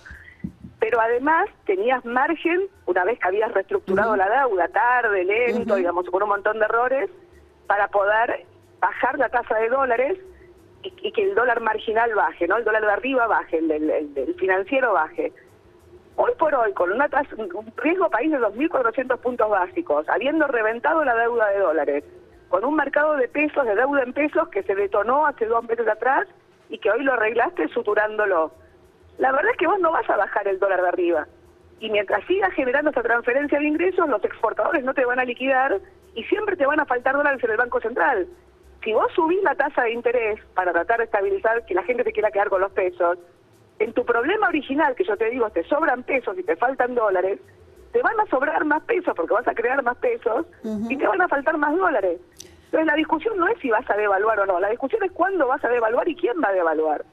Pero 0.79 1.01
además 1.01 1.50
tenías 1.65 2.05
margen, 2.05 2.67
una 2.86 3.03
vez 3.05 3.17
que 3.17 3.27
habías 3.27 3.51
reestructurado 3.51 4.15
la 4.15 4.29
deuda, 4.29 4.67
tarde, 4.67 5.25
lento, 5.25 5.75
digamos, 5.75 6.08
con 6.12 6.22
un 6.22 6.29
montón 6.29 6.60
de 6.60 6.65
errores, 6.65 7.10
para 7.65 7.88
poder 7.88 8.46
bajar 8.79 9.17
la 9.17 9.29
tasa 9.29 9.55
de 9.55 9.69
dólares 9.69 10.19
y, 10.83 11.12
que 11.12 11.24
el 11.24 11.36
dólar 11.36 11.62
marginal 11.62 12.13
baje, 12.15 12.48
¿no? 12.48 12.57
El 12.57 12.63
dólar 12.63 12.83
de 12.83 12.91
arriba 12.91 13.27
baje, 13.27 13.57
el 13.57 13.67
del, 13.67 14.36
financiero 14.36 14.93
baje. 14.93 15.31
Hoy 16.15 16.31
por 16.38 16.53
hoy, 16.53 16.74
con 16.74 16.91
una 16.91 17.07
tasa, 17.07 17.36
un 17.38 17.74
riesgo 17.77 18.09
país 18.09 18.31
de 18.31 18.39
2.400 18.39 19.17
puntos 19.19 19.50
básicos, 19.50 20.07
habiendo 20.09 20.48
reventado 20.48 21.03
la 21.05 21.15
deuda 21.15 21.48
de 21.50 21.59
dólares, 21.59 22.03
con 22.50 22.65
un 22.65 22.75
mercado 22.75 23.15
de 23.15 23.27
pesos, 23.27 23.65
de 23.65 23.75
deuda 23.75 24.03
en 24.03 24.13
pesos 24.13 24.50
que 24.50 24.63
se 24.63 24.75
detonó 24.75 25.25
hace 25.27 25.45
dos 25.45 25.63
meses 25.63 25.88
atrás 25.88 26.27
y 26.69 26.77
que 26.77 26.91
hoy 26.91 27.03
lo 27.03 27.13
arreglaste 27.13 27.67
suturándolo. 27.69 28.51
La 29.17 29.31
verdad 29.31 29.51
es 29.51 29.57
que 29.57 29.67
vos 29.67 29.79
no 29.79 29.91
vas 29.91 30.09
a 30.09 30.17
bajar 30.17 30.48
el 30.48 30.59
dólar 30.59 30.81
de 30.81 30.88
arriba. 30.88 31.27
Y 31.79 31.89
mientras 31.89 32.25
sigas 32.25 32.51
generando 32.53 32.91
esa 32.91 33.03
transferencia 33.03 33.59
de 33.59 33.65
ingresos, 33.65 34.09
los 34.09 34.24
exportadores 34.24 34.83
no 34.83 34.93
te 34.93 35.05
van 35.05 35.19
a 35.19 35.25
liquidar 35.25 35.79
y 36.15 36.24
siempre 36.25 36.57
te 36.57 36.65
van 36.65 36.79
a 36.79 36.86
faltar 36.86 37.15
dólares 37.15 37.41
en 37.43 37.51
el 37.51 37.57
Banco 37.57 37.79
Central. 37.79 38.27
Si 38.83 38.93
vos 38.93 39.12
subís 39.13 39.41
la 39.43 39.55
tasa 39.55 39.83
de 39.83 39.91
interés 39.91 40.39
para 40.53 40.71
tratar 40.71 41.00
de 41.00 41.05
estabilizar 41.05 41.65
que 41.65 41.74
la 41.74 41.83
gente 41.83 42.03
se 42.03 42.13
quiera 42.13 42.31
quedar 42.31 42.50
con 42.50 42.62
los 42.62 42.71
pesos, 42.71 43.17
en 43.79 43.93
tu 43.93 44.05
problema 44.05 44.48
original, 44.48 44.95
que 44.95 45.03
yo 45.03 45.17
te 45.17 45.29
digo, 45.29 45.50
te 45.50 45.63
sobran 45.63 46.03
pesos 46.03 46.38
y 46.38 46.43
te 46.43 46.55
faltan 46.55 46.95
dólares, 46.95 47.39
te 47.91 48.01
van 48.01 48.19
a 48.19 48.25
sobrar 48.27 48.63
más 48.65 48.83
pesos 48.83 49.13
porque 49.15 49.33
vas 49.33 49.48
a 49.48 49.55
crear 49.55 49.81
más 49.83 49.98
pesos 49.98 50.45
y 50.89 50.95
te 50.95 51.07
van 51.07 51.21
a 51.21 51.27
faltar 51.27 51.57
más 51.57 51.75
dólares. 51.75 52.19
Entonces 52.65 52.86
la 52.86 52.95
discusión 52.95 53.38
no 53.38 53.48
es 53.48 53.57
si 53.59 53.69
vas 53.69 53.89
a 53.89 53.95
devaluar 53.95 54.39
o 54.41 54.45
no, 54.45 54.59
la 54.59 54.69
discusión 54.69 55.03
es 55.03 55.12
cuándo 55.12 55.48
vas 55.48 55.63
a 55.63 55.69
devaluar 55.69 56.07
y 56.07 56.15
quién 56.15 56.39
va 56.43 56.50
a 56.50 56.53
devaluar. 56.53 57.03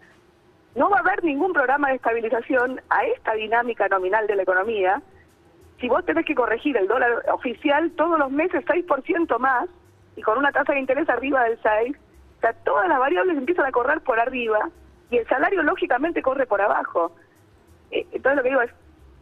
No 0.75 0.90
va 0.90 0.99
a 0.99 1.00
haber 1.00 1.25
ningún 1.25 1.52
programa 1.54 1.88
de 1.88 1.94
estabilización 1.94 2.80
a 2.90 3.04
esta 3.06 3.32
dinámica 3.32 3.88
nominal 3.88 4.26
de 4.26 4.37
la 4.37 4.42
economía 4.42 5.02
si 5.80 5.88
vos 5.88 6.04
tenés 6.04 6.26
que 6.26 6.35
corregir 6.35 6.76
el 6.76 6.88
dólar 6.88 7.23
oficial 7.32 7.90
todos 7.92 8.18
los 8.18 8.30
meses 8.30 8.64
6% 8.66 9.38
más 9.38 9.68
y 10.16 10.23
con 10.23 10.38
una 10.38 10.50
tasa 10.50 10.73
de 10.73 10.80
interés 10.80 11.08
arriba 11.08 11.44
del 11.44 11.58
6, 11.62 11.96
o 12.38 12.40
sea, 12.40 12.52
todas 12.64 12.88
las 12.88 12.99
variables 12.99 13.37
empiezan 13.37 13.66
a 13.66 13.73
correr 13.73 14.00
por 14.00 14.18
arriba 14.18 14.70
y 15.11 15.18
el 15.18 15.28
salario 15.28 15.62
lógicamente 15.62 16.23
corre 16.23 16.46
por 16.46 16.61
abajo. 16.61 17.12
Eh, 17.90 18.06
entonces 18.12 18.37
lo 18.37 18.42
que 18.42 18.49
digo 18.49 18.62
es, 18.62 18.70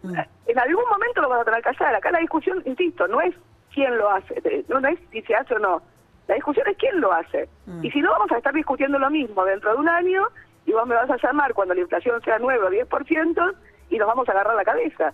mm. 0.02 0.18
en 0.46 0.58
algún 0.58 0.84
momento 0.88 1.20
lo 1.20 1.28
vas 1.28 1.40
a 1.40 1.44
tener 1.44 1.62
que 1.62 1.70
hacer. 1.70 1.94
Acá 1.94 2.10
la 2.10 2.20
discusión, 2.20 2.62
insisto, 2.64 3.06
no 3.08 3.20
es 3.20 3.34
quién 3.72 3.96
lo 3.98 4.10
hace, 4.10 4.40
eh, 4.44 4.64
no, 4.68 4.78
es 4.88 4.98
si 5.10 5.20
se 5.22 5.34
hace 5.34 5.54
o 5.54 5.58
no. 5.58 5.82
La 6.28 6.36
discusión 6.36 6.66
es 6.68 6.76
quién 6.78 7.00
lo 7.00 7.12
hace. 7.12 7.48
Mm. 7.66 7.84
Y 7.84 7.90
si 7.90 8.00
no, 8.00 8.10
vamos 8.10 8.30
a 8.32 8.38
estar 8.38 8.54
discutiendo 8.54 8.98
lo 8.98 9.10
mismo 9.10 9.44
dentro 9.44 9.72
de 9.72 9.78
un 9.78 9.88
año 9.88 10.26
y 10.64 10.72
vos 10.72 10.86
me 10.86 10.94
vas 10.94 11.10
a 11.10 11.18
llamar 11.18 11.52
cuando 11.54 11.74
la 11.74 11.80
inflación 11.80 12.22
sea 12.22 12.38
9 12.38 12.64
o 12.64 12.70
10% 12.70 13.54
y 13.90 13.98
nos 13.98 14.08
vamos 14.08 14.28
a 14.28 14.32
agarrar 14.32 14.54
la 14.54 14.64
cabeza. 14.64 15.12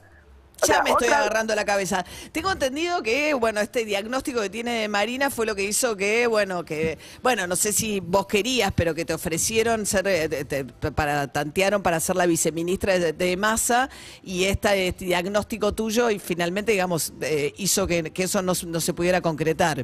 Ya 0.67 0.83
me 0.83 0.91
estoy 0.91 1.09
agarrando 1.09 1.55
la 1.55 1.65
cabeza. 1.65 2.05
Tengo 2.33 2.53
entendido 2.53 3.03
que, 3.03 3.35
bueno, 3.35 3.61
este 3.61 3.85
diagnóstico 3.85 4.41
que 4.41 4.51
tiene 4.51 4.89
Marina 4.89 5.31
fue 5.31 5.47
lo 5.47 5.55
que 5.55 5.63
hizo 5.63 5.97
que, 5.97 6.27
bueno, 6.27 6.65
que, 6.65 6.99
bueno, 7.23 7.47
no 7.47 7.57
sé 7.57 7.73
si 7.73 8.01
vos 8.01 8.27
querías, 8.27 8.73
pero 8.75 8.95
que 8.95 9.05
te 9.05 9.15
ofrecieron 9.15 9.87
ser, 9.87 10.07
eh, 10.07 10.67
para, 10.95 11.29
tantearon 11.29 11.83
para 11.83 12.01
ser 12.01 12.17
la 12.17 12.27
viceministra 12.27 12.99
de, 12.99 13.37
Masa 13.41 13.89
y 14.23 14.45
este, 14.45 14.93
diagnóstico 14.93 15.73
tuyo 15.73 16.11
y 16.11 16.19
finalmente, 16.19 16.73
digamos, 16.73 17.13
eh, 17.23 17.53
hizo 17.57 17.87
que, 17.87 18.13
eso 18.17 18.43
no, 18.43 18.55
se 18.55 18.93
pudiera 18.93 19.21
concretar. 19.21 19.79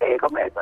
Eh, 0.00 0.18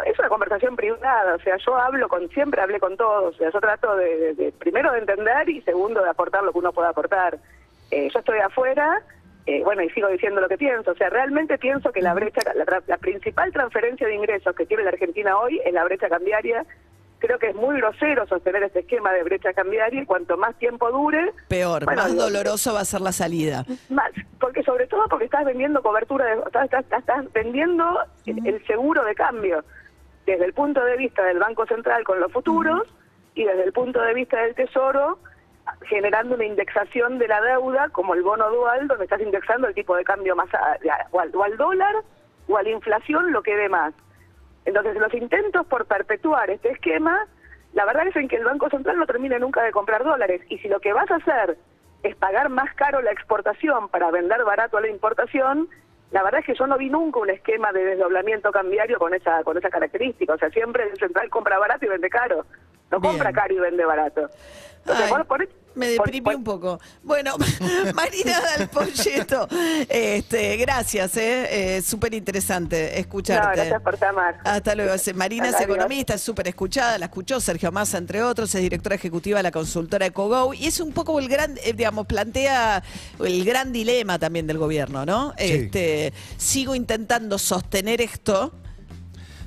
es 0.07 0.19
una 0.19 0.29
conversación 0.29 0.77
privada, 0.77 1.35
o 1.35 1.41
sea, 1.41 1.57
yo 1.57 1.77
hablo 1.77 2.09
con, 2.09 2.29
siempre 2.31 2.61
hablé 2.61 2.79
con 2.79 2.97
todos, 2.97 3.35
o 3.35 3.39
sea, 3.39 3.51
yo 3.51 3.61
trato 3.61 3.97
de, 3.97 4.53
primero 4.59 4.93
de 4.93 5.01
entender 5.01 5.49
y 5.49 5.63
segundo 5.63 6.03
de 6.03 6.11
aportar 6.11 6.45
lo 6.45 6.53
que 6.53 6.59
uno 6.59 6.73
pueda 6.73 6.91
aportar. 6.91 7.39
yo 7.91 8.19
estoy 8.19 8.39
afuera, 8.39 9.03
eh, 9.45 9.63
bueno, 9.65 9.83
y 9.83 9.91
sigo 9.91 10.09
diciendo 10.09 10.41
lo 10.41 10.49
que 10.49 10.57
pienso, 10.57 10.93
o 10.93 10.95
sea, 10.95 11.11
realmente 11.11 11.59
pienso 11.59 11.91
que 11.91 12.01
la 12.01 12.15
brecha, 12.15 12.41
la, 12.87 12.99
principal 12.99 13.53
transferencia 13.53 14.07
de 14.07 14.15
ingresos 14.15 14.55
que 14.55 14.67
tiene 14.67 14.85
la 14.85 14.91
Argentina 14.91 15.37
hoy 15.37 15.61
es 15.65 15.73
la 15.73 15.83
brecha 15.85 16.09
cambiaria. 16.09 16.65
Creo 17.19 17.39
que 17.39 17.51
es 17.51 17.55
muy 17.55 17.77
grosero 17.77 18.27
sostener 18.27 18.63
este 18.65 18.81
esquema 18.81 19.13
de 19.13 19.23
brecha 19.23 19.53
cambiaria 19.53 20.03
y 20.03 20.07
cuanto 20.07 20.37
más 20.37 20.57
tiempo 20.59 20.91
dure... 20.91 21.33
Peor, 21.49 21.87
más 21.87 22.17
doloroso 22.17 22.75
va 22.75 22.81
a 22.81 22.85
ser 22.85 23.01
la 23.01 23.13
salida. 23.13 23.65
Más, 23.91 24.11
porque 24.41 24.63
sobre 24.63 24.87
todo 24.87 25.07
porque 25.09 25.27
estás 25.27 25.45
vendiendo 25.45 25.83
cobertura, 25.83 26.25
de, 26.25 26.43
estás, 26.43 26.85
estás, 26.99 27.33
vendiendo 27.33 27.99
el, 28.27 28.65
seguro 28.67 29.05
de 29.05 29.15
cambio 29.15 29.65
desde 30.27 30.45
el 30.45 30.53
punto 30.53 30.85
de 30.85 30.97
vista 30.97 31.25
del 31.25 31.39
Banco 31.39 31.67
Central 31.67 32.05
con 32.05 32.21
los 32.21 32.33
futuros 32.33 32.83
y 33.35 33.45
desde 33.45 33.65
el 33.65 33.73
punto 33.73 34.01
de 34.03 34.15
vista 34.15 34.41
del 34.43 34.55
Tesoro 34.55 35.19
generando 35.83 36.35
una 36.35 36.45
indexación 36.45 37.19
de 37.19 37.28
la 37.28 37.40
deuda 37.40 37.88
como 37.90 38.14
el 38.14 38.23
bono 38.23 38.50
dual, 38.50 38.88
donde 38.88 39.04
estás 39.04 39.21
indexando 39.21 39.69
el 39.69 39.75
tipo 39.75 39.97
de 39.97 40.04
cambio 40.04 40.35
más 40.35 40.49
o 41.11 41.21
al, 41.21 41.57
dólar 41.57 41.95
o 42.49 42.57
a 42.57 42.62
la 42.62 42.71
inflación 42.71 43.33
lo 43.33 43.42
que 43.42 43.57
dé 43.57 43.69
más. 43.69 43.95
Entonces 44.64 44.97
los 44.97 45.12
intentos 45.14 45.66
por 45.66 45.87
perpetuar 45.87 46.50
este 46.50 46.71
esquema, 46.71 47.26
la 47.75 47.85
verdad 47.85 48.07
es 48.07 48.16
en 48.16 48.28
que 48.28 48.37
el 48.37 48.45
Banco 48.45 48.69
Central 48.71 48.99
no 48.99 49.07
termine 49.07 49.38
nunca 49.38 49.62
de 49.62 49.73
comprar 49.73 50.04
dólares 50.04 50.42
y 50.49 50.59
si 50.59 50.69
lo 50.69 50.81
que 50.81 50.92
vas 50.92 51.11
a 51.11 51.16
hacer 51.16 51.57
es 52.02 52.16
pagar 52.16 52.49
más 52.49 52.73
caro 52.75 53.00
la 53.00 53.12
exportación 53.12 53.88
para 53.88 54.11
vender 54.11 54.45
barato 54.45 54.76
a 54.76 54.81
la 54.81 54.88
importación, 54.88 55.69
la 56.11 56.23
verdad 56.23 56.40
es 56.40 56.47
que 56.47 56.54
yo 56.54 56.66
no 56.66 56.76
vi 56.76 56.90
nunca 56.90 57.21
un 57.21 57.31
esquema 57.31 57.73
de 57.73 57.85
desdoblamiento 57.85 58.50
cambiario 58.50 58.99
con 58.99 59.14
esa 59.14 59.42
con 59.45 59.57
esa 59.57 59.71
característica, 59.71 60.35
o 60.35 60.38
sea, 60.38 60.50
siempre 60.50 60.85
el 60.90 60.99
central 60.99 61.31
compra 61.31 61.59
barato 61.59 61.87
y 61.87 61.88
vende 61.88 62.11
caro, 62.11 62.45
no 62.93 63.01
compra 63.01 63.33
caro 63.33 63.55
y 63.55 63.59
vende 63.59 63.85
barato 63.85 64.29
me 65.75 65.89
deprimí 65.89 66.35
un 66.35 66.45
poco. 66.45 66.81
Bueno, 67.03 67.37
Marina 67.95 68.41
Del 68.59 68.69
Polleto, 68.69 69.49
este, 69.89 70.57
gracias, 70.57 71.17
eh, 71.17 71.77
eh 71.77 71.83
súper 71.83 72.15
interesante 72.15 72.99
escucharte. 72.99 73.57
gracias 73.57 73.83
por 73.83 73.99
llamar. 73.99 74.41
Hasta 74.45 74.75
luego. 74.75 74.95
Marina 75.15 75.49
es 75.49 75.61
economista, 75.61 76.15
es 76.15 76.21
súper 76.21 76.49
escuchada, 76.49 76.99
la 76.99 77.07
escuchó 77.07 77.41
Sergio 77.41 77.73
Massa, 77.73 77.99
entre 77.99 78.23
otros, 78.23 78.55
es 78.55 78.61
directora 78.61 78.97
ejecutiva 78.97 79.39
de 79.39 79.43
la 79.45 79.51
consultora 79.51 80.07
EcoGo 80.07 80.55
y 80.55 80.67
es 80.67 80.81
un 80.81 80.93
poco 80.93 81.19
el 81.19 81.29
gran, 81.29 81.57
eh, 81.65 81.73
digamos, 81.73 82.07
plantea 82.07 82.83
el 83.21 83.45
gran 83.45 83.73
dilema 83.73 84.19
también 84.19 84.47
del 84.47 84.59
gobierno, 84.59 85.07
¿no? 85.07 85.33
Este, 85.39 86.13
sigo 86.37 86.75
intentando 86.75 87.39
sostener 87.39 88.01
esto 88.01 88.53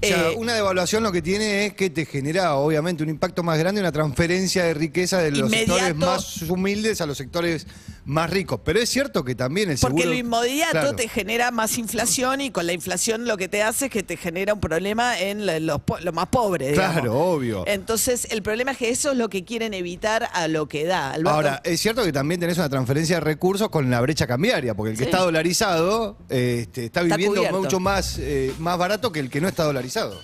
eh, 0.02 0.34
una 0.38 0.54
devaluación 0.54 1.04
lo 1.04 1.12
que 1.12 1.22
tiene 1.22 1.68
es 1.68 1.74
que 1.74 1.90
te 1.90 2.06
genera, 2.06 2.56
obviamente, 2.56 3.04
un 3.04 3.10
impacto 3.10 3.44
más 3.44 3.58
grande, 3.58 3.82
una 3.82 3.92
transferencia 3.92 4.64
de 4.64 4.74
riqueza 4.74 5.20
de 5.20 5.32
los 5.32 5.50
sectores 5.50 5.96
más 5.96 6.42
humildes 6.44 7.02
a 7.02 7.06
los 7.06 7.18
sectores 7.18 7.68
más 8.06 8.30
ricos. 8.30 8.62
Pero 8.64 8.80
es 8.80 8.90
cierto 8.90 9.24
que 9.24 9.36
también 9.36 9.70
el 9.70 9.78
seguro... 9.78 9.96
Porque 9.96 10.08
lo 10.08 10.14
inmediato 10.16 10.96
te 10.96 11.08
genera 11.08 11.52
más 11.52 11.78
inflación 11.78 12.42
y 12.42 12.52
con 12.52 12.66
la 12.66 12.74
inflación 12.74 13.26
lo 13.26 13.38
que 13.38 13.48
te 13.48 13.64
hace 13.64 13.86
es 13.86 13.92
que 13.92 14.04
te 14.04 14.18
genera 14.18 14.54
un 14.54 14.60
problema 14.60 15.20
en 15.20 15.46
los, 15.66 15.82
más 16.14 16.28
pobres. 16.28 16.74
Claro, 16.74 17.20
obvio. 17.20 17.64
Entonces, 17.68 18.28
el 18.32 18.42
problema 18.42 18.72
es 18.72 18.78
que 18.78 18.90
eso 18.90 19.12
es 19.12 19.18
lo 19.18 19.30
que 19.30 19.44
quieren 19.44 19.74
evitar 19.74 20.30
a 20.34 20.48
lo 20.48 20.68
que 20.68 20.86
da. 20.86 21.16
Ahora, 21.26 21.62
es 21.64 21.82
cierto 21.82 22.04
que 22.04 22.14
también 22.14 22.40
tenés 22.40 22.58
una 22.58 22.70
transferencia 22.70 23.18
de 23.18 23.22
recursos 23.22 23.70
con 23.70 23.90
la 23.90 24.02
brecha 24.02 24.28
cambiaria, 24.28 24.74
porque 24.76 24.92
el 24.92 24.98
que 24.98 25.06
está 25.06 25.20
dolarizado 25.20 26.18
este, 26.30 26.86
está 26.86 27.02
viviendo 27.04 27.44
mucho 27.52 27.80
más, 27.80 28.18
eh, 28.20 28.54
más 28.60 28.78
barato 28.78 29.12
que 29.12 29.20
el 29.20 29.30
que 29.30 29.42
no 29.42 29.48
está 29.48 29.64
dolarizado. 29.64 30.20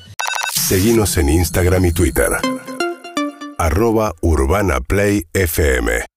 Seguimos 0.54 1.18
en 1.18 1.30
Instagram 1.30 1.86
y 1.86 1.92
Twitter. 1.92 2.30
Arroba 3.58 4.14
Urbana 4.22 4.80
Play 4.80 5.26
FM. 5.34 6.06